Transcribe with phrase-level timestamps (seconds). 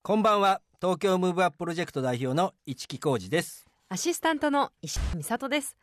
[0.00, 5.76] こんばんは東京ムーブアッププロジェクト代表の一木広治ですアシスタントの石井美里です。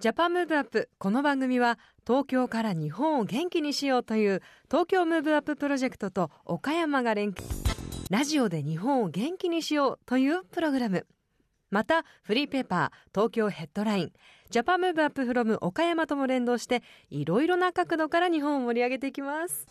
[0.00, 0.90] JAPAN MOVE UP。
[0.98, 7.48] この番組は東京から日本を元気にしようという東京ムーブアッププロジェクトと岡山が連携。
[8.10, 11.06] ラジオで日本を元気にしようというプログラム。
[11.72, 14.12] また、フリーペーパー、東京ヘッドライン、
[14.52, 19.66] JAPAN MOVE UP from 岡山とも連動して、いろいろな角度から日本を盛り上げていきます。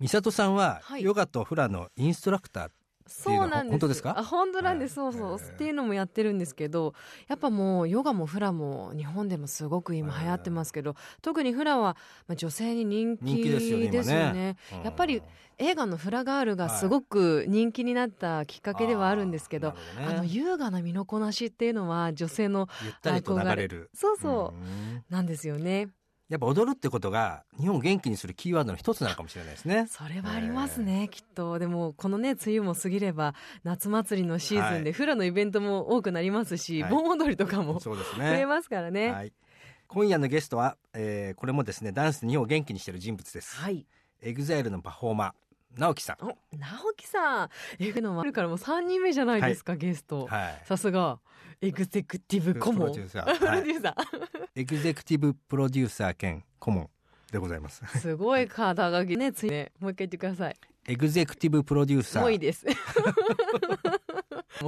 [0.00, 2.70] 美里さんは、はいヨガとフラのインストラクター
[3.06, 3.70] そうなんです。
[3.70, 4.18] 本当ですか？
[4.18, 5.00] あ本当なんです。
[5.00, 5.38] はそそう。
[5.38, 6.94] いうっていうのもやってるんですけど、
[7.28, 11.96] やっぱもうヨガもフラも日本でもすごく今流行ってますけど、特にフラは
[12.26, 14.56] まあ女性に人気ですよねよ今ね。
[14.84, 15.22] やっぱり
[15.58, 20.16] 映画のフラガールがすごく人気になったきっかけではあるんですけど、あーなるほどね。
[20.16, 23.90] あの優雅な身のこなしっていうのは女性のゆったりと流れる。
[23.94, 25.04] そうそう、ん。
[25.08, 25.88] なんですよね。
[26.28, 29.86] やっぱ踊るってことが日本を元気にするキーワードの一つなのかもしれないですね。
[29.90, 31.58] それはありますね、きっと。
[31.58, 34.92] でも、このね、梅雨も過ぎれば、夏祭りのシーズンで、はい。
[34.92, 36.90] フラのイベントも多くなりますし、はい。
[36.90, 39.02] 盆踊りとかもそうです増えねますからね。
[39.02, 39.12] はい。
[39.12, 39.32] はい
[39.88, 43.58] 今夜のゲストは、えーこれもですねダンスで日本を元気にしている人物です、
[44.22, 45.32] EXILE のパフォーマー
[45.76, 47.48] 直樹さんお、直樹さん。
[47.78, 50.26] えぐのはあるからもう3人目じゃないですか、ゲスト。
[50.26, 51.20] はいさすが、
[51.60, 52.80] エグゼクティブ顧問。
[52.80, 53.94] プロデューサープロはいデューサー。
[54.54, 56.90] エグゼクティブプロデューサー兼顧問
[57.30, 59.72] でございますすごい肩書きね、ついね。
[59.80, 60.56] もう一回言ってください。
[60.86, 62.66] エグゼクティブプロデューサーもういいです。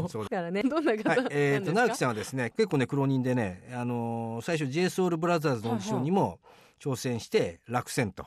[0.08, 6.41] そうだからね、どんな方はないえー、と直樹さんはですね結構ね苦労人でね、あのー最初 JSOULBROTHERS のオーディションにも
[6.80, 8.27] 挑戦して落選と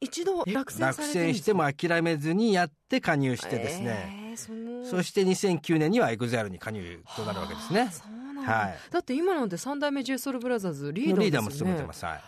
[0.00, 4.20] 一度落選落選しても諦めずにやって加入してですね、えー
[4.84, 7.90] そして2009年には EXILE に加入となるわけですね。
[8.44, 8.78] はい。
[8.90, 11.24] だって今なんて三代目 J SOUL BROTHERS リーダーね。
[11.24, 12.20] リーダーも務めてます、は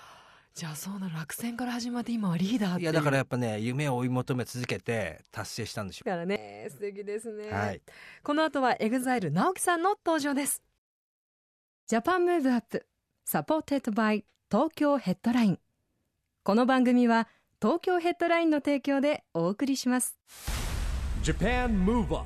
[0.54, 7.80] じゃあそうなの落選から始まって今はリーダーっい、ていやだからやっぱね夢を追い求め続けて達成したんでしょだからね素敵ですね、うはい。
[8.22, 10.62] この後は EXILE 直樹さんの登場です。
[11.86, 12.84] Japan Move Up
[13.24, 15.58] supported by 東京ヘッドライン
[16.42, 17.28] この番組は
[17.62, 20.18] 東京ヘッドラインの提供でお送りします。
[21.22, 22.24] JAPAN MOVE UP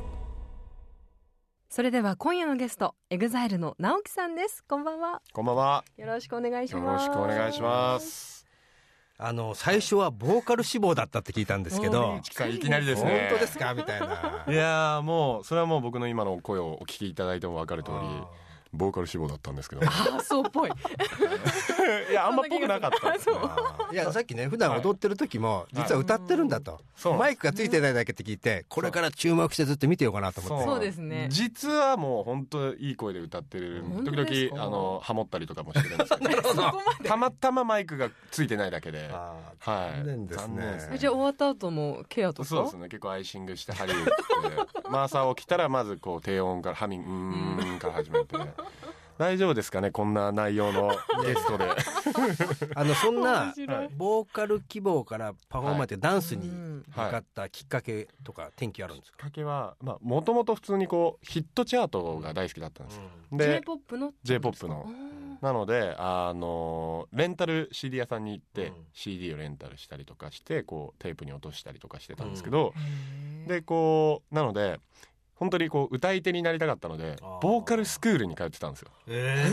[1.69, 4.65] それでは今夜のゲスト EXILE の直樹さんです。
[4.67, 5.21] こんばんは。
[5.35, 5.85] こんばんは。
[5.99, 7.09] よろしくお願いしよます。
[7.09, 8.47] ろしくお願いします。
[9.19, 12.17] あの最初はボーカル志望だったって聞いたんですけど。
[12.17, 12.59] い。
[12.59, 13.29] きなりです本ね。
[13.31, 13.75] 当ですか？
[13.75, 14.47] みたいな。
[14.49, 17.97] いやーもう、それはもう僕の今の声をお聞きいただいても分かる通り。
[17.99, 18.27] あ、
[18.77, 19.83] ボーカル志望だったんですけど。
[19.87, 20.71] あそうっぽい
[22.11, 23.37] いや、あんまっぽくなかったですね。
[23.93, 33.83] いやさっきね普段踊ってる時も実は歌ってるんだと、そうマイクがついてないだけって聞いてこれから注目してずっと見てようかなと思ってそうですね実はもう本当いい声で歌ってる。
[33.87, 36.73] 本当時々、あの、ハモったりとかもしてるんですけど。
[37.05, 39.09] たまたまマイクがついてないだけで。
[39.09, 40.05] はい。
[40.05, 40.49] 残念です
[40.91, 42.49] ねじゃあ終わった後もケアとか？
[42.49, 42.89] そうですね。
[42.89, 44.11] 結構アイシングして、針打って、
[44.91, 48.37] マーサー起きたら、まずこう、低音から、ハミング、うーんから始めて。
[49.19, 50.91] 大丈夫ですかねこんな内容の
[51.25, 51.65] ゲストで。
[52.77, 53.55] あのそんな
[53.97, 56.85] ボーカル希望からパフォーマーってダンスにうん。
[56.87, 63.01] 向かったきっかけとか転機あるんですか、きっかけは、まあ、もともと普通にこう、ヒットチャートが大好きだったんです。
[63.33, 64.87] で、J-POP の J-POP の。
[65.41, 68.87] なので、あの、レンタル CD 屋さんに行って、うん。
[68.93, 72.73] CD をレンタルしたりとかして、こう、テープに落としたりとかしてたんですけど、
[73.47, 74.81] でで、こう、なので、
[75.37, 78.91] 本当にこう、歌い手になりたかったのでボーカルスクールに通ってたんですよ。
[79.07, 79.47] え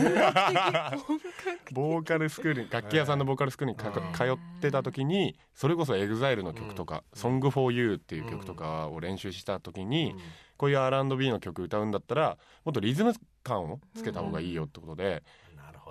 [1.72, 10.16] ボーカルスクールに、楽器屋さんのボーカルスクールにか通ってた時に、それこそ EXILE の曲とか、Song for You っていう曲とかを練習した時に、
[10.58, 15.24] こういう R&B の曲歌うんだったら、もっとリズム感をつけた方がいいよってことで、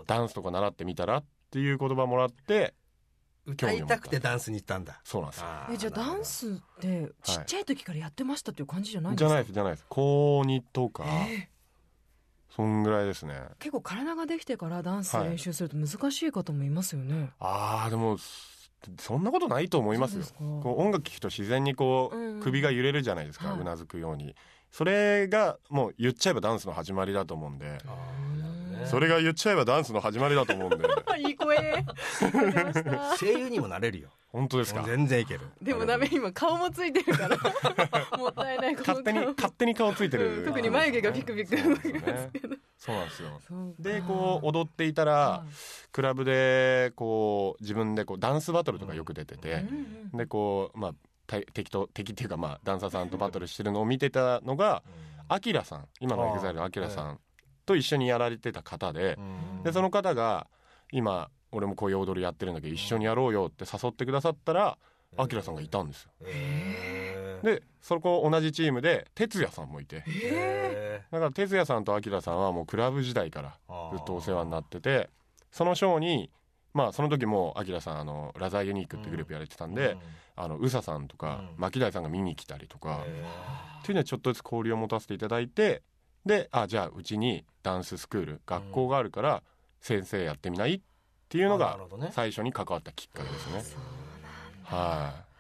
[0.07, 2.75] ダンスとか習ってみたらっていう言葉もらって、
[3.45, 5.47] 歌いたくてダンスに行ったんだそうなんですよ。
[5.73, 9.29] えじゃあダンスってちっちゃい時からやってましたっていう感じじゃないんですか？
[9.29, 9.87] じゃないです、じゃないです。
[9.89, 11.05] 高2とか、
[12.55, 13.41] そんぐらいですね。
[13.59, 18.17] 結構体ができてからダンス練習すると難しい方もいますよね、ああ、でも、
[18.99, 20.25] そんなことないと思いますよ。
[20.63, 24.35] こう音楽聴くと自然にこう、うん首が揺れるじゃないですか、はいうなずくように。
[24.73, 27.79] それがもう言っちゃえばダンスの始まりだと思うんで、
[28.87, 30.89] それが言っちゃえばダンスの始まりだと思うんで、
[31.19, 31.85] いい声。
[33.21, 34.09] 声優にもなれるよ。
[34.29, 34.83] 本当ですか？
[34.83, 35.41] 全然いける。
[35.61, 37.37] でもダメ今顔もついてるから。
[38.19, 40.39] もったいない勝手に、勝手に顔ついてる。
[40.39, 41.55] うん特に眉毛がピクピク。
[42.79, 43.37] そうなんですよね。
[43.47, 45.45] そうなんでこう、踊っていたら、
[45.93, 49.65] クラブで、こう、自分でこう、ダンスバトルとかよく出てて、
[50.15, 50.97] で、こう、まあ、た
[51.53, 54.83] 敵と、敵っていうか、まあ、ダンサーさんとバトルしてるのを見てたのが、
[55.29, 57.21] アキラさん、今の EXILE のアキラさん
[57.65, 59.19] と一緒にやられてた方で、
[59.65, 60.47] で、その方が、
[60.93, 64.79] 今俺もこういう踊りやってるんだけど一緒にやろうよって誘ってくださったら
[65.17, 66.11] アキラさんがいたんですよ。
[67.43, 70.05] でそこ同じチームで哲也さんもいて。
[71.11, 73.59] だから哲也さんとアキラさんはもうクラブ時代から
[73.91, 75.11] ずっとお世話になってて
[75.51, 76.31] そのショーに
[76.75, 79.97] まあその時もアキラさんあのラザーユニークってグループやれてたんで、
[80.37, 83.01] あの宇佐さんとか牧大さんが見に来たりとか。
[83.83, 85.83] っていうのはちょっとずつ交流を持たせていただいて
[86.25, 89.43] であじゃあうちにダンススクール学校があるから
[89.81, 90.75] 先生やってみない？
[90.75, 90.81] っ
[91.29, 91.81] ていうのが
[92.13, 93.83] 最初に関わったきっかけですね。
[94.63, 95.32] はい、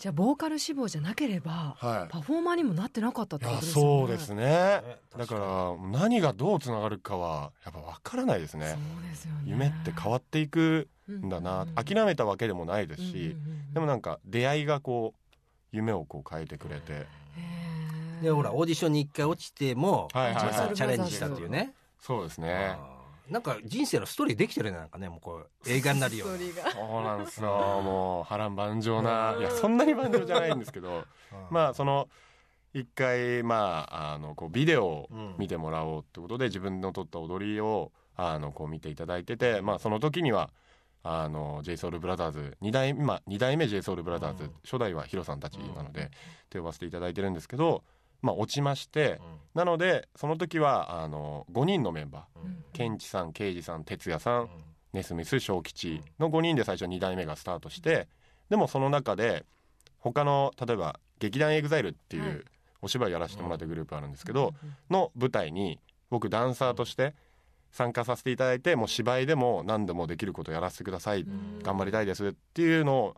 [0.00, 3.72] じゃあボーカル志望じゃなければ、はい、パフォーマーにもなってなかったってことですね。
[3.74, 4.82] そうですね。
[5.18, 8.68] だから何がどうつながるかはやっぱ分からないですね。
[8.68, 9.40] そうですよね。
[9.44, 13.36] 夢って変わっていくんだな、諦めたわけでもないですし、
[13.74, 15.36] でもなんか出会いがこう
[15.70, 17.06] 夢をこう変えてくれて。
[18.22, 21.74] でほらオーディションに一回落ちても、はいはいはい、チャレンジしたっていうね。
[22.00, 22.74] そうですね。
[23.30, 26.36] なんか人生のストーリーできてるねなんかねもうこう映画になるような
[26.72, 27.48] そうなんですよ。
[27.82, 31.04] もう波乱万丈ないやそんなに万丈じゃないんですけど
[31.50, 32.08] まあその
[32.74, 40.50] 一回まああのこうビデオを見てもらおうってことで、自分の撮った踊りをあのこう見ていただいててまあその時には
[41.02, 46.08] あの JSOULBROTHERS 2代今2代目 JSOULBROTHERS、初代はヒロさんたちなので、っ
[46.48, 47.82] て呼ばせていただいてるんですけど
[48.22, 49.18] まあ、落ちまして、うん、
[49.54, 54.48] なのでその時はあの5人のメンバー、うん、ケンチさん刑事さん哲也さん、うん、
[54.92, 58.08] ネスミス小吉の5人で最初2代目がスタートして
[58.48, 59.44] でもその中で
[59.98, 62.44] 他の例えば劇団 EXILE っていう
[62.82, 64.54] お芝居やらせてもらったグループあるんですけど、
[64.88, 65.78] の舞台に
[66.08, 67.14] 僕ダンサーとして
[67.72, 71.26] 参加させていただいてもう芝居でも何でもできることやらせてください、
[71.62, 73.16] 頑張りたいですっていうのを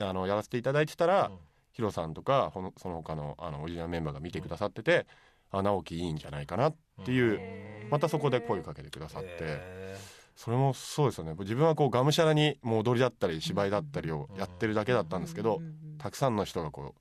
[0.00, 1.30] あのやらせていただいてたら、
[1.76, 5.06] ヒロさんとかその他のあのオリジナルメンバーが見てくださってて、
[5.50, 10.16] あ直樹いいんじゃないかなっていうまたそこで声かけてくださって。
[10.34, 11.34] それもそうですよね。
[11.38, 15.62] 自分はこうがむしゃらにもう踊りだったり芝居だったりをやってるだけだったんですけど
[15.98, 17.00] たくさんの人がこう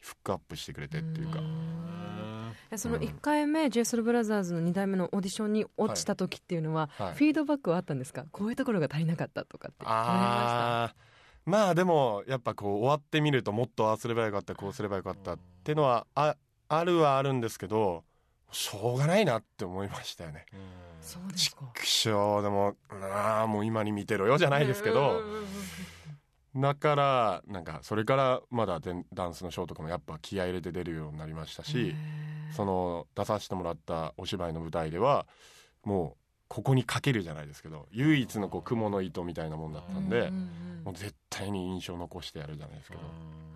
[0.00, 1.40] フックアップしてくれてっていうか。
[2.76, 7.06] その1回目、うん、j s o u l b r o t h e r s の2代目のオーディションに落ちた時っていうのは、はい。
[7.08, 8.24] はい、フィードバックはあったんですか？
[8.30, 10.94] こういうところが足りなかったとかってあ
[11.46, 16.36] まあでもやっぱこう終わってみるともっとああすればよかったこうすればよかったっていうのはあ
[16.68, 18.04] あるはあるんですけど
[18.52, 20.46] しょうがないなって思いましたよね。
[21.00, 22.42] そうですか。
[22.42, 25.22] でもああもう今に見てろよじゃないですけど。
[26.56, 28.80] だからなんかそれからまだ
[29.14, 31.94] ダンスのショーとかもやっぱ気合い入れて出るようになりましたし
[32.56, 35.26] その出させてもらったお芝居の舞台では
[35.84, 40.32] もうここにかけるじゃないですけど唯一のこう雲の糸みたいなもんだったんで、
[40.90, 43.02] もう絶対に印象残してやるじゃないですけど、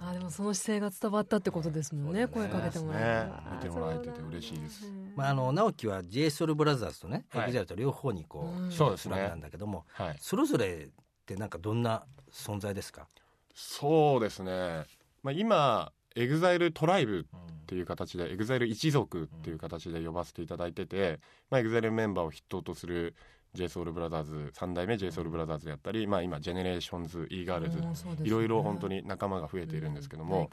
[0.00, 7.66] あでもその姿勢が伝わったってことですもんね、ね、声かけてもらえて、ね、見てもらえてて嬉しいです、まあ、あの直樹は j s o u l b r o t h e r s とね、はい、EXILE
[7.66, 10.88] と両方にこう、そうですねなんだけども、はい、それぞれっ
[11.26, 13.08] てなんかどんな存在ですか？
[13.54, 14.84] そうですね、
[15.24, 21.18] まあ、今 EXILE トライブっていう形で EXILE 一族っていう形で呼ばせていただいてて、
[21.50, 23.16] まあ、EXILE メンバーを筆頭とする
[23.54, 30.50] JSOULBROTHERS3 代目 JSOULBROTHERS であったり、まあ、今 GENERATIONS e ガールズいろいろ本当に仲間が増えているんですけども、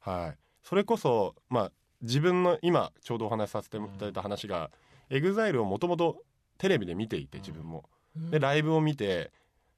[0.00, 1.72] はい、それこそ、まあ、
[2.02, 4.70] 自分の今ちょうどお話しさせていただいた話が、
[5.10, 6.22] EXILE をもともと
[6.58, 7.84] テレビで見ていて自分も。
[8.30, 9.30] でライブを見て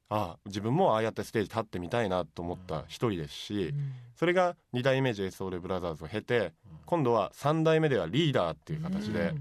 [0.09, 3.75] あ自分もああやってステージ立ってみたいなと思った一人ですし、
[4.17, 6.53] それが2代目 JSOULBROTHERS を経て
[6.87, 9.35] 今度は3代目ではリーダーっていう形で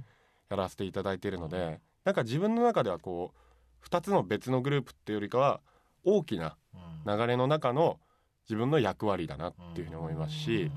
[0.50, 3.35] やらせていただいているので、なんか自分の中ではこ
[3.83, 5.61] う2つの別のグループっていうよりかは
[6.03, 6.57] 大きな
[7.05, 7.99] 流れの中の
[8.45, 10.71] 自分の役割だなっていうふうに思いますし、やっ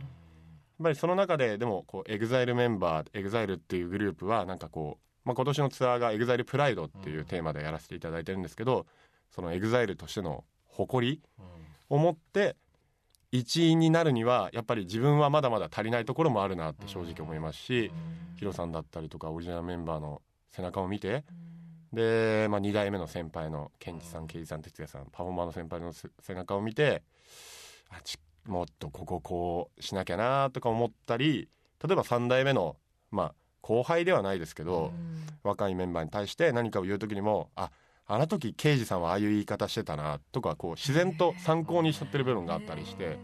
[0.82, 8.84] ぱりその中ででもこう EXILE メンバー EXILE っていうグループはなんかこう、まあ、今年のツアーが EXILE プライドっていうテーマでやらせていただいてるんですけど、
[9.30, 11.22] その EXILE としての誇り
[11.88, 12.56] を持って
[13.30, 17.90] 一員になるにはやっぱり自分はまだまだ足りないところもあるなって正直思いますし、
[18.36, 20.20] ヒロさんだったりとかオリジナルメンバーの
[20.54, 21.24] 背中を見て、
[21.92, 27.02] で、まあ、2代目の先輩のケンチさんケイジさん哲也さんパフォーマーの先輩の背中を見て
[27.90, 31.48] あちもっとこここうしなきゃなとか思ったり
[31.86, 32.76] 例えば3代目の
[33.10, 34.92] まあ後輩ではないですけど、
[35.44, 37.70] 若いメンバーに対して何かを言う時にもあ
[38.08, 43.18] あの時刑事さんはああいう言い方してたなとかこう自然と参考にしちゃってる部分があったりして。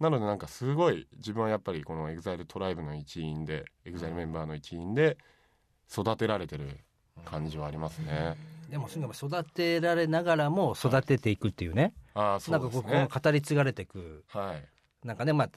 [0.00, 5.16] なのでなんかすごい自分はやっぱりこの EXILE トライブの一員で EXILE メンバーの一員で
[5.90, 6.78] 育てられてる
[7.24, 8.36] 感じはありますね。
[8.70, 15.50] でも育てられながらも育てていくっていうね、はい、あそう、ね、なんかこう語り継がれていく、はい、なんかねまあ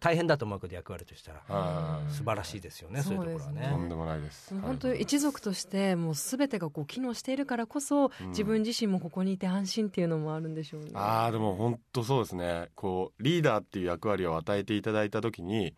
[0.00, 2.00] 大変だと思うけど役割としたら。
[2.08, 3.68] 素晴らしいですよねそういうところはね。
[3.70, 4.58] とんでもないです。
[4.60, 10.90] 本当一族としてもう全てがこう機能しているからこそ、自分自身もここにいて安心っていうのもあるんでしょうね。
[10.94, 12.70] ああでも本当そうですね。
[12.74, 15.74] こうリーダーっていう役割を与えていただいた時に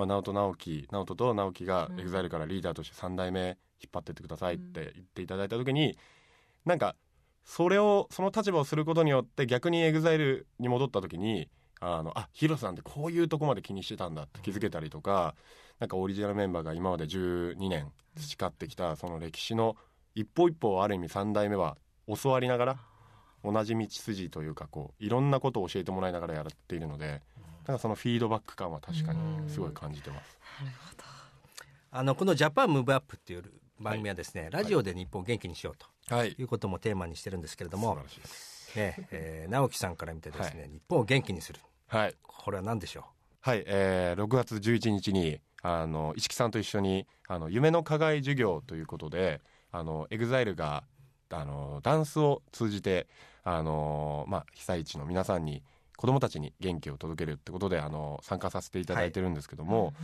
[0.00, 5.96] まあ、直人直樹直人と直樹が EXILE からリーダーとして3代目引っ張ってってくださいって言っていただいた時に、
[6.64, 6.96] なんか
[7.44, 11.48] それをその立場をすることによって逆に EXILE に戻った時に
[11.80, 15.34] あのあヒロさんってこういうとこまで気にしてたんだって気づけたりとか
[15.78, 19.76] なんかオリジナルメンバーが今まで12年培ってきたその歴史の
[20.14, 21.78] 一歩一歩をある意味3代目は
[22.22, 22.76] 教わりながら
[23.42, 27.22] 同じ道筋というかこういろんなことを教えてもらいながらやっているので
[27.70, 30.38] なんかそのフィードバック感は確かにすごい感じてます。
[30.60, 31.04] なるほど。
[31.92, 33.44] あのこの「ジャパンムーブアップっていう
[33.78, 35.76] 番組はですね、はい、ラジオで日本を元気にしよう
[36.08, 43.04] と、はい、いうこともテーマにしてるんですけれども、はい、ねえー、直樹さんから見てですね、はい、日本を元気にする、はい、これは何でしょう？
[43.40, 50.84] はい、えー、6月11日にあの石木さんと一緒にあの夢の課外授業ということであの EXILE が
[51.30, 53.06] あのダンスを通じて
[53.44, 55.62] あの、まあ、被災地の皆さんに
[56.00, 59.94] 子どもたちに元気を届けるってことであの参加させていただいてるんですけども、はい、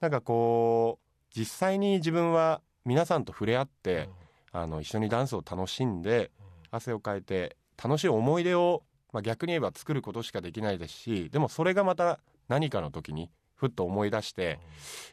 [0.00, 4.10] なんかこう実際に自分は皆さんと触れ合って、
[4.52, 6.30] うん、あの一緒にダンスを楽しんで、
[6.70, 8.82] 汗をかいて楽しい思い出を、
[9.14, 14.58] まあ、逆に言えば作ることしかできないですしでもそれがまた何かの時にふっと思い出して、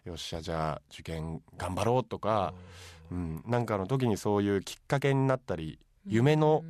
[0.05, 2.53] うん、よっしゃじゃあ受験頑張ろうとか、
[3.13, 6.65] うん、なんかの時にそういうきっかけになったり夢の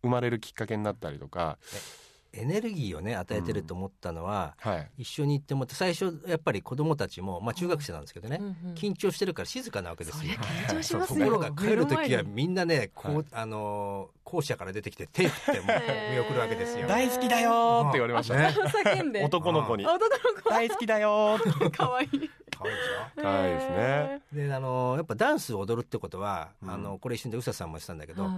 [0.00, 1.58] 生まれるきっかけになったりとか。
[2.36, 10.32] エネルギーをね与えてると思ったのは、うんはい、一緒に行っても最初やっぱり子供たちも、まあ、中学生なんですけどね、うんうん、緊張してるから静かなわけですよ。
[10.68, 15.66] 緊張しますところが帰る時はみんなねこう、はい、あの校舎から出てきて手振っても
[16.12, 16.88] 見送るわけですよ。
[16.88, 18.54] 大好きだよって言われましたね。
[19.24, 19.84] 男の子に。
[19.86, 21.38] 男の子大好きだよ
[21.76, 22.30] 可愛いい。
[22.56, 23.22] 可愛いでしょ？
[23.22, 24.20] 可愛いですね。
[24.32, 28.28] であのやっぱダンスを踊るってことは、あのこれ一瞬で宇佐さんもしたんだけど。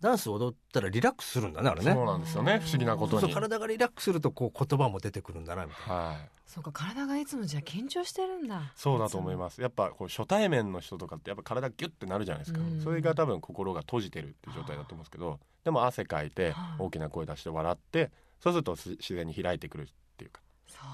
[0.00, 1.92] ダンス踊ったらリラックスするんだねあれね。
[1.92, 3.32] そうなんですよね不思議なことに。
[3.32, 8.72] 体がリラックスするとこう言葉も出てくるんだなみたいな、はい、そうか体がいつもじゃあ緊張してるんだ。
[8.74, 9.60] そうだと思います。
[9.60, 20.40] やっぱこう初対面の人とかってやっぱ体ギュッてなるじゃないですか、それが多分心が閉じてるっていう状態だと思うんですけどでも汗かいて大きな声出して笑ってそうすると自然に開いてくるっていうか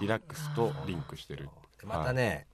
[0.01, 1.49] リラックスとリンクしてる
[1.85, 2.47] またね、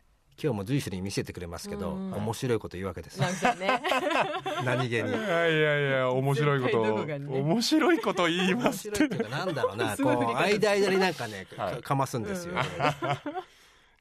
[0.43, 3.21] 今日も随所に見せてくれますけど、面白いこと言うわけです。
[4.65, 5.09] 何気に。
[5.09, 9.07] いやいやいや面白いこと、ね、面白いこと言いますって。
[9.29, 9.95] なんだろうな。
[10.03, 12.55] こう間間になんかね、 はい、かますんですよ、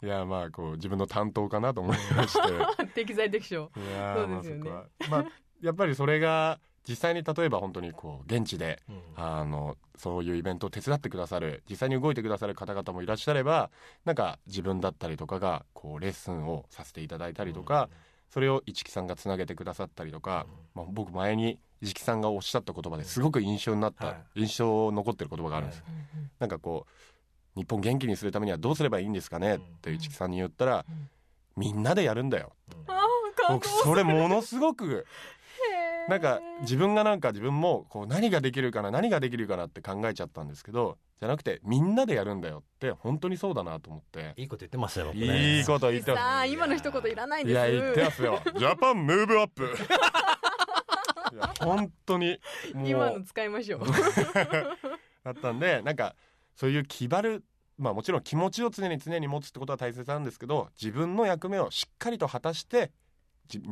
[0.01, 2.85] いやまあこう自分の担当かなと思いまして。
[2.95, 3.69] 適材適所。
[3.77, 4.71] いやそうですよね、
[5.11, 5.25] まあ、
[5.61, 13.69] やっぱりそれが実際に例えば本当にこう現地で、うん、あのそういうイベントを手伝ってくださる実際に動いてくださる方々もいらっしゃれば
[14.03, 17.89] なんか自分だったりとかがこうレッスンをさせていただいたりとか、うん、
[18.29, 25.91] それを市木さんがつなげてくださったりとか、うん、まあ、僕前に市木さんがおっしゃった言葉ですごく印象になった、はい、印象残ってる言葉があるんです、はい、
[26.39, 29.55] なんかこう日本元気にするためにはどうすればいいんですかね？
[29.55, 30.85] って市木さんに言ったら、
[31.57, 32.53] みんなでやるんだよ、
[33.49, 35.05] 僕それものすごく
[36.09, 44.33] なんか自分がなんか自分もこう何ができるかな何ができるかなって考えちゃったんですけどじゃなくてみんなでやるんだよって本当にそうだなと思って。
[44.37, 46.47] いいこと言ってますよ、ね、いいこと言ってます。
[46.47, 47.51] 今の一言いらないです。
[47.51, 48.41] いや言ってますよ。
[48.57, 49.65] ジャパンムーブアップ。
[51.33, 52.39] いや本当に
[52.73, 53.81] 今の使いましょう。
[55.23, 56.15] だったんでなんか
[56.55, 57.43] そういう気張る
[57.77, 62.91] まあもちろん気持ちを常に常に持つってことは大切なんですけど自分の役目をしっかりと果たして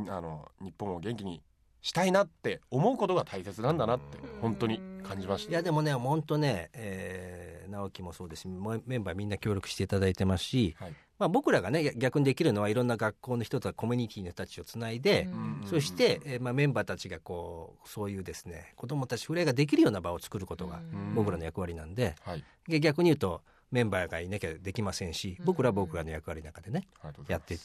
[0.09, 1.41] あの日本を元気に
[1.81, 5.51] したいなって思うことが大切なんだなって本当に感じました。
[5.51, 8.47] いやでもね本当ね、えー、直樹もそうですし
[8.85, 15.29] メンバーみんな協力していただいてますし、はい、まあ、僕らがね逆にできるのはいろんな学校の人とかコミュニティの人たちをつないで
[15.65, 20.79] そして、えーまあ、メンバーたちがこうそういうですね子どもたち触れができるような場を作ることが
[21.15, 26.87] 僕らの役割なんで、はい、逆に言うとメンバーがいなきゃできませんし僕らは僕らの役割の中でね
[27.27, 27.57] やって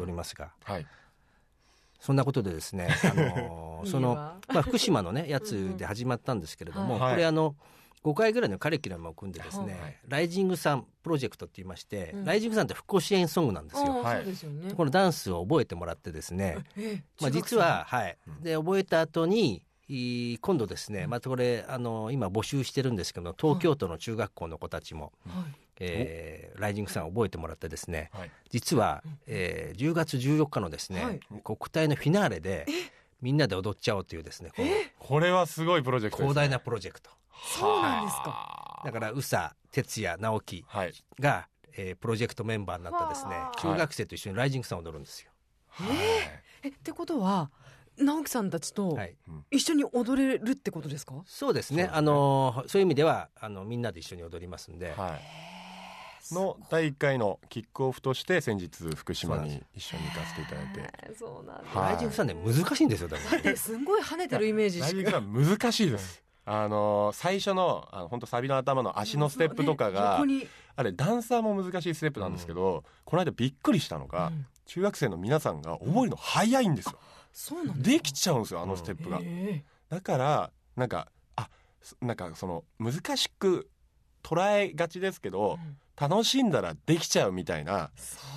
[0.00, 0.52] おりますが。
[0.64, 0.86] はい
[2.00, 7.54] そんなことでですね、 あのそのまあ、 福島のねやつで始まったんですけれども、これあの
[8.02, 14.02] 5回ぐらいのカリキュラムを組んでですね、はい、ライジングさんプロジェクトって言いまして、うん、ライジングさんって復興支援ソングなんですよ。
[14.02, 14.24] はい、
[14.74, 16.64] このダンスを覚えてもらってですね、
[17.20, 19.62] まあ、実は、はい、で覚えた後に
[20.40, 25.44] 今度ですね、またこれあの今募集してるんですけど東京都の中学校の子たちも、はい、
[25.80, 32.66] えー、ライジングさん覚えてもらってですね、はい、実は、えー、10月14日のですね、はい、国体のフィナーレで
[33.20, 34.50] みんなで踊っちゃおうというですね
[34.98, 37.10] これはすごいプロジェクト、ね、広大なプロジェクト。
[37.42, 40.92] そうなんですか、だから宇佐哲也直樹はい。
[41.18, 45.30] が、えープロジェクトメンバーになったですねはあ中学生と一緒にライジングさんを踊るんですよ。
[46.62, 47.50] えってことは
[47.96, 49.16] 直樹さんたちとはい、
[49.50, 51.84] 一緒に踊れるってことですか、そうですね。
[51.84, 51.96] そうですね。
[51.96, 55.49] あのーそういう意味ではあのみんなで一緒に踊りますんで、はい
[56.34, 61.14] の第1回のキックオフとして先日福島に一緒に行かせていただいて。
[61.18, 61.90] そうなんだはい。
[61.90, 64.86] ライジングさんね難しいんですよだからだってすんごい跳ねてるイメージしか。
[64.86, 66.22] ライジングさん難しいです。
[66.46, 70.24] あの最初のあの本当サビの頭の足のステップとかねが
[70.76, 74.46] あれダンサーも難しいステップなんですけど、この間びっくりしたのが、うん。
[74.66, 76.98] 中学生の皆さんが覚えるの早いんですよ。
[77.32, 81.48] そうなんだできちゃうんですよあのステップが、へだからなんかあ
[81.82, 83.68] すなんかその難しく
[84.22, 87.90] 捉えがちですけーど、うん楽しんだらできちゃうみたいな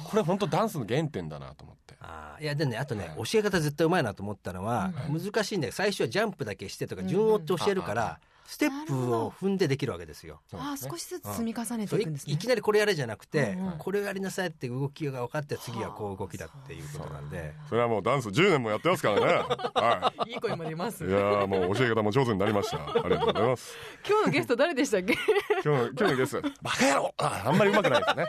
[0.04, 1.96] これ本当ダンスの原点だなと思って。
[2.02, 3.30] あーいやでねあとね、はい。
[3.30, 10.42] 教え方絶対うまいなと思ったのは、難しいんだけど最初はジャンプだけしてとか順を追って教えるから、うんステップを踏んでできるわけですよ。
[10.54, 12.34] あー少しずつ積み重ねていいくんですね。
[12.34, 13.78] いきなりこれやれじゃなくて、うんうん。
[13.78, 17.54] これをやりなさいって動きが分かって次はこう動きだっていうことなんで。
[17.70, 19.26] それはもうダンス10年もやってますからね。
[19.76, 20.32] はい。
[20.32, 22.78] いい声まで出ますいやーもう教え方も上手になりました。
[22.78, 23.76] ありがとうございます。
[24.08, 25.14] 今日のゲスト誰でしたっけ？
[25.14, 26.50] 今日の今日のゲスト。
[26.62, 27.14] バカ野郎。
[27.18, 28.26] ああんまり上手くないですね。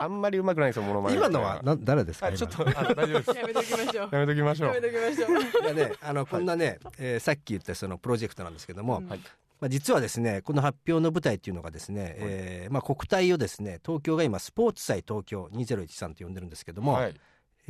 [0.00, 3.30] あんまり上手くないですよモノマネ今のはな誰ですか、あちょっと大丈夫です。
[3.36, 4.08] やめときましょう。
[4.12, 4.74] やめときましょう。
[4.74, 5.30] やめときましょう。
[5.60, 9.08] 今いやね、あのこんなね、えーさっき言ったそのプロジェクトなんですけども、うん。
[9.08, 9.20] はい
[9.60, 17.14] まあ、実はですねこの発表の舞台っていうのがですね、えーまあ、国体をですね東京が今スポーツ祭東京2013と呼んでるんですけども、はい。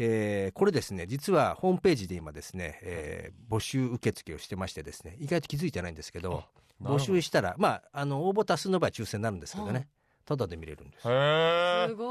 [0.01, 6.45] えーこれですね実はホームページで今ですね、えー募集受付をしてましてですね意外と気づいてないんですけど
[6.83, 9.75] 募集したらまああの応募多数の場合は抽選になるんですけどはい。
[9.75, 9.89] ね
[10.29, 11.09] ただで見れるんです。
[11.09, 12.05] へえすご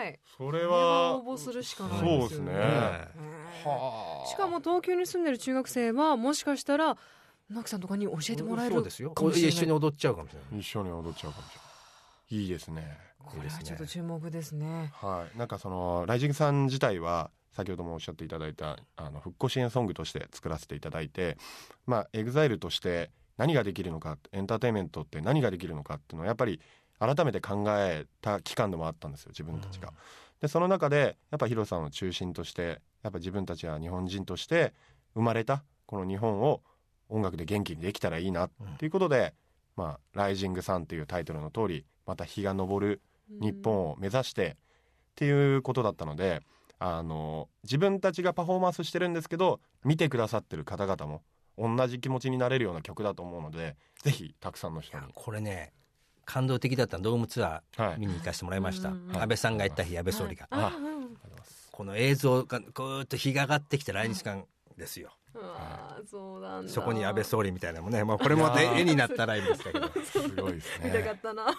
[0.00, 0.18] い。
[0.36, 2.52] それはは応募するしかないそうですね。
[2.52, 6.98] よねへーしかも東京に住んでる中学生はもしかしたら
[7.50, 9.12] 直樹さんとかに教えてもらえるそうですよ。
[9.14, 10.60] 一緒に踊っちゃうかもしれない。
[10.60, 11.48] 一緒に踊っちゃうかも。
[11.48, 11.60] しれ
[12.36, 12.96] ないいいですね。
[13.18, 14.92] これはちょっと注目ですね。
[14.94, 15.38] はい。
[15.38, 21.36] なんかその Rising Sun 自体は先ほどもおっしゃっていただいたあの復興支援ソングとして作らせていただいて
[21.86, 26.60] まあ EXILE として何ができるのかエンターテインメントって何ができるのかっていうのはやっぱり
[27.00, 29.92] 改めて考えた期間でもあったんですよ自分たちが。
[30.40, 34.72] でその中でやっぱヒロさんを中心としてやっぱ自分たちは日本人として
[35.14, 36.62] 生まれたこの日本を
[37.10, 39.34] 音楽で元気にできたらいいなっていうことで
[39.76, 44.54] 「まあ、ライジングサン」っていうタイトルの通りまた日が昇る日本を目指してっ
[45.14, 46.40] ていうことだったので
[46.78, 51.22] あの自分たちがパフォーマンスしてるんですけど見てくださってる方々も
[51.58, 55.06] 同じ気持ちになれるような曲だと思うのでぜひたくさんの人に。
[55.14, 55.72] これね
[56.24, 57.94] 感動的だったドームツアはい。
[57.96, 61.16] ー見に行かせてもらいました、うん安倍さんが言った日安倍総理が、ああうん
[61.72, 64.44] この映像がぐーっと日が上がってきて来日館
[64.76, 65.10] ですよ、
[66.10, 66.72] そうなんだ。
[66.72, 69.88] そこに安倍総理みたいなのもね、まあ、これも絵になったライブでしたけど。
[70.04, 71.54] すごいです見たかねったなはい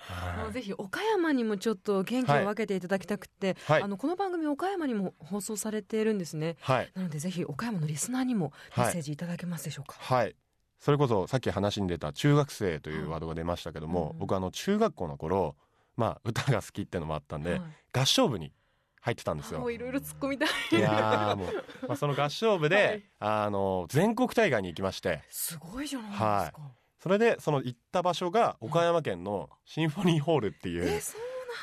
[0.42, 3.82] もうぜひ岡山にもちょっと元気を分けていただきたくて、はい。
[3.82, 6.56] あのこの番組岡山にも放送されているんですね。
[6.60, 6.90] はい。
[6.94, 10.34] なのでぜひ岡山のリスナーにもメッセージいただけますでしょうか、はい。
[10.78, 14.18] それこそさっき話に出た中学生というワードが出ましたけども、うん。
[14.18, 15.56] 僕あの中学校の頃
[15.96, 17.62] まあ歌が好きってのもあったんで、はい。
[17.92, 18.52] 合唱部に
[19.00, 19.60] 入ってたんですよ。
[19.60, 20.48] もういろいろ突っ込みたい。
[20.72, 23.02] いやーもう、まあ、その合唱部で、はい。
[23.20, 25.22] あの全国大会に行きまして。
[25.30, 26.52] すごいじゃないですか、
[26.98, 31.00] それでその行った場所が岡山県のシンフォニーホールっていう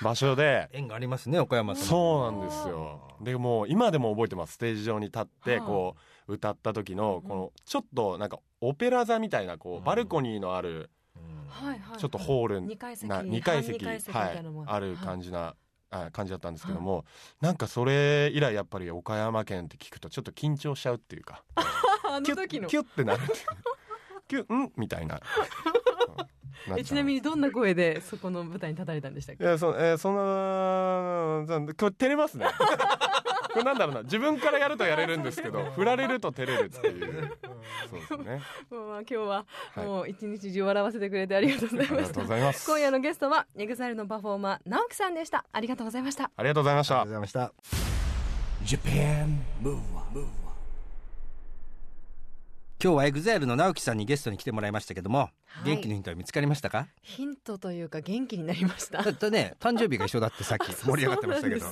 [0.02, 0.68] 場所で。
[0.74, 3.16] 縁がありますね岡山そうなんですよ。
[3.22, 4.54] でもう今でも覚えてます。
[4.54, 5.96] ステージ上に立ってはあこ
[6.28, 7.30] う歌った時のうん。
[7.30, 10.90] このちょっとなんかオペラ座みたいなこうバルコニーのある
[11.98, 13.08] ちょっとホール二階席。
[13.08, 14.44] な2階半席二階席みはい。
[14.66, 15.56] ある感じな
[15.90, 17.06] あ感じだったんですけども
[17.42, 21.44] なんかそれ以来やっぱり岡山県って聞くとちょっと緊張しちゃうっていうか
[22.10, 22.68] あの時の。
[22.68, 23.20] ッキュッてなる
[24.28, 24.72] キュッ ん？
[24.76, 25.22] みたいな。
[26.70, 26.80] うん。
[26.80, 29.44] えちなみにどんな声でそこの舞台に立たれたんでしたっけ？
[29.44, 31.46] いやそ,、えーそんな
[31.76, 32.46] これ照れますね。
[32.46, 32.66] こ
[33.58, 34.04] れなんだろうな。
[34.04, 37.32] 自分からやるとやれるんですけど振られると照れるっていう。
[38.08, 38.42] そうですね。
[38.70, 39.46] まあまあ今日はは
[39.84, 42.66] いもう一日中笑わせてくれてありがとうございありがとましたうございます。
[42.70, 45.46] 今夜のゲストは EXILE のパフォーマー直樹さんでした。
[45.52, 46.32] ありがとうございました。
[46.36, 47.02] ありがとうございました。
[47.02, 47.54] ありがとうございました。
[48.64, 50.47] Japan Move Up
[52.80, 55.32] 今日は EXILE の直樹さんにゲストに来てもらいましたけども、は
[55.66, 55.66] い。
[55.66, 56.88] 元気のヒントは見つかりましたか？
[57.02, 59.02] ヒントというか元気になりました。
[59.02, 61.66] だってね誕生日が一緒だってさっき盛り上がってましたけど。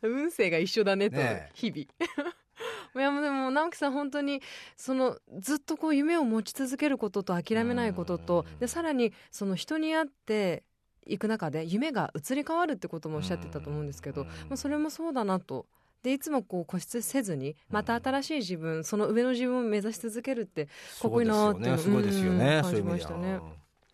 [0.00, 1.16] 運勢が一緒だねと
[1.52, 1.82] 日々。
[2.96, 4.40] いやもうでも直樹さん本当に
[4.78, 8.58] そのずっとこう夢を持ち続けることと諦めないこととうん。
[8.58, 10.62] でさらにその人に会って
[11.06, 14.28] いく中で夢が移り変わるってこともおっしゃってたと思うんですけど、うん。
[14.28, 15.66] まあ、それもそうだなと。
[16.06, 20.66] でいつもこう固執せずにまた新しい自分その上の自分を目指し続けるって
[21.02, 23.40] かっこいいなーってすごいですよね、うん感じましたね。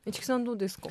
[0.06, 0.90] 市木さんどうですか？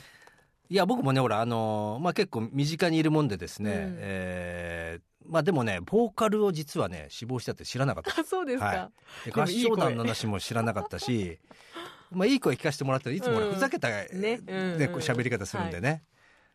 [0.67, 3.97] いや僕もねほらあのーまあ結構身近にいるもんでですね、うん。
[3.99, 8.19] えーまあでもねボーカルを実はね死亡したって知らなかった。
[8.19, 8.91] あそうですか、は
[9.27, 9.29] い。
[9.29, 9.45] い声。
[9.47, 11.37] 唱団の話も知らなかったし
[12.09, 13.53] まあいい声聞かせてもらったらいつもほらうん。
[13.53, 14.07] ふざけた、ね。
[14.11, 14.87] ねうん。
[14.87, 16.01] こう喋り方するんでね、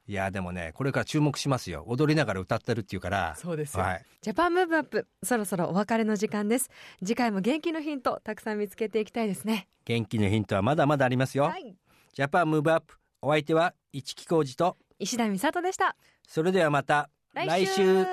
[0.09, 1.85] い、やでもねこれから注目しますよ。
[1.87, 3.35] 踊りながら歌ってるっていうから。
[3.37, 3.83] そうですよ。
[3.83, 6.71] はい、ジャパンムーブアップそろそろお別れの時間です。
[7.01, 9.69] 次回も元気のヒントたくさん見つけていきたいですね。
[9.85, 11.77] 元気のヒントはまだまだありますよ、はい。
[12.13, 14.77] ジャパンムーブアップお相手は市木浩二と。
[14.99, 15.97] 石田美里でした。
[16.27, 18.07] それではまた来週。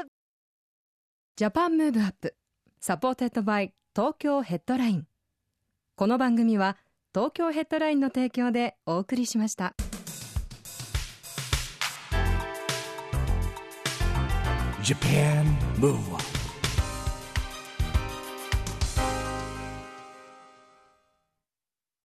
[1.35, 2.35] Japan Move Up
[2.79, 5.07] sup ported by 東京ヘッドライン
[5.95, 6.77] この番組は
[7.11, 9.73] 東京ヘッドラインの提供でお送りしました
[14.83, 16.42] Japan Move